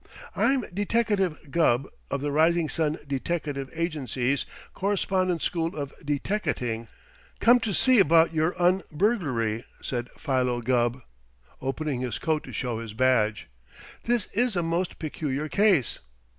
[0.35, 6.87] "I'm Deteckative Gubb, of the Rising Sun Deteckative Agency's Correspondence School of Deteckating,
[7.39, 11.03] come to see about your un burglary," said Philo Gubb,
[11.61, 13.47] opening his coat to show his badge.
[14.05, 15.99] "This is a most peculiar case."